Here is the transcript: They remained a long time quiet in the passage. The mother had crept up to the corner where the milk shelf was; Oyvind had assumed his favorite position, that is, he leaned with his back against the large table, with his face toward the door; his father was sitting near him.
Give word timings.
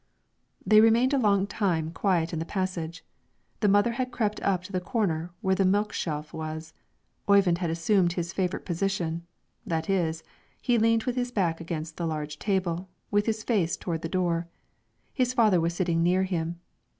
They 0.65 0.81
remained 0.81 1.13
a 1.13 1.19
long 1.19 1.45
time 1.45 1.91
quiet 1.91 2.33
in 2.33 2.39
the 2.39 2.43
passage. 2.43 3.05
The 3.59 3.67
mother 3.67 3.91
had 3.91 4.11
crept 4.11 4.41
up 4.41 4.63
to 4.63 4.71
the 4.71 4.81
corner 4.81 5.29
where 5.41 5.53
the 5.53 5.63
milk 5.63 5.93
shelf 5.93 6.33
was; 6.33 6.73
Oyvind 7.29 7.59
had 7.59 7.69
assumed 7.69 8.13
his 8.13 8.33
favorite 8.33 8.65
position, 8.65 9.27
that 9.63 9.91
is, 9.91 10.23
he 10.59 10.79
leaned 10.79 11.03
with 11.03 11.15
his 11.15 11.31
back 11.31 11.61
against 11.61 11.97
the 11.97 12.07
large 12.07 12.39
table, 12.39 12.89
with 13.11 13.27
his 13.27 13.43
face 13.43 13.77
toward 13.77 14.01
the 14.01 14.09
door; 14.09 14.47
his 15.13 15.33
father 15.35 15.61
was 15.61 15.75
sitting 15.75 16.01
near 16.01 16.23
him. 16.23 16.59